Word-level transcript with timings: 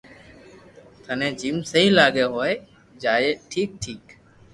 ٿني 1.03 1.27
جيم 1.41 1.57
سھي 1.71 1.83
لاگي 1.97 2.25
ھوئي 2.33 2.53
جائي 3.03 3.29
ٺيڪ 3.49 3.69
ٺيڪ 3.81 4.01